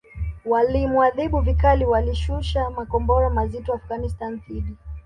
[0.45, 4.75] walimuadhibu vikali Walishusha makombora mazito Afghanistan dhidi